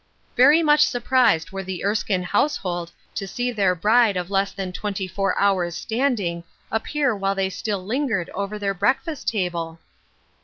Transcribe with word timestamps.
Very 0.35 0.63
much 0.63 0.83
surprised 0.87 1.51
were 1.51 1.61
the 1.61 1.85
Erskine 1.85 2.23
house 2.23 2.57
hold 2.57 2.91
to 3.13 3.27
see 3.27 3.51
their 3.51 3.75
bride 3.75 4.17
of 4.17 4.31
less 4.31 4.51
than 4.51 4.71
twenty 4.73 5.07
four 5.07 5.37
hours' 5.37 5.75
standing 5.75 6.43
appear 6.71 7.15
while 7.15 7.35
they 7.35 7.51
still 7.51 7.85
lingered 7.85 8.31
over 8.31 8.57
their 8.57 8.73
breakfast 8.73 9.27
table 9.27 9.77